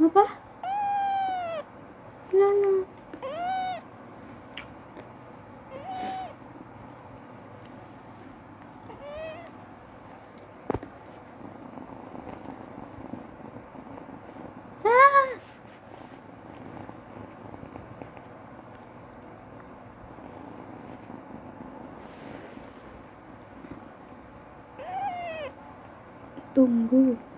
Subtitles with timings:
[0.00, 0.24] Apa?
[26.54, 27.29] 动物。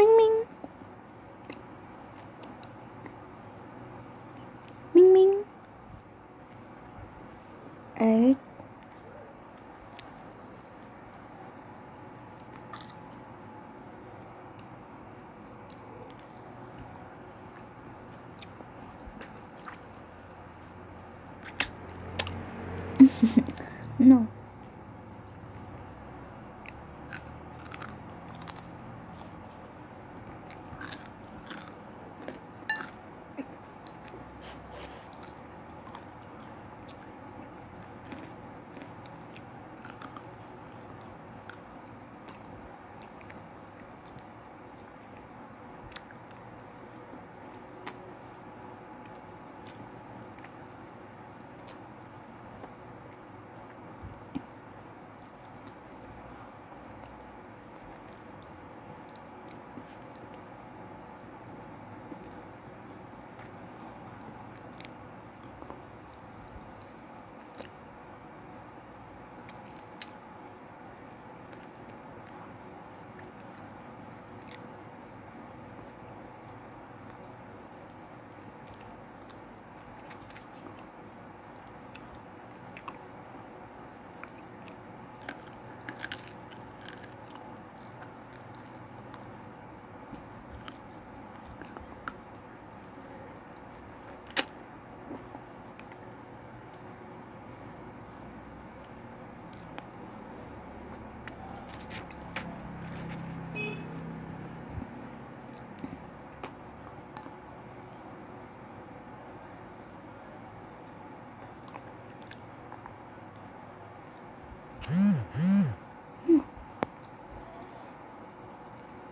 [0.00, 0.44] Minh Minh.
[4.94, 5.42] Minh Minh.
[7.94, 8.34] Ấy.
[23.98, 24.29] no.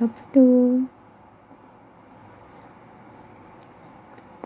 [0.00, 0.82] 옆으로